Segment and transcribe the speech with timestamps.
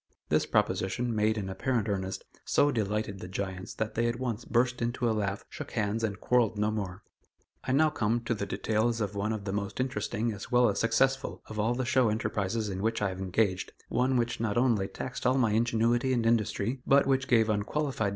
[0.29, 4.81] This proposition, made in apparent earnest, so delighted the giants that they at once burst
[4.81, 7.03] into a laugh, shook hands, and quarrelled no more.
[7.65, 10.79] I now come to the details of one of the most interesting, as well as
[10.79, 14.87] successful, of all the show enterprises in which I have engaged one which not only
[14.87, 18.09] taxed all my ingenuity and industry, but which gave unqualified [Illustration: _BATTLE OF THE GIANTS.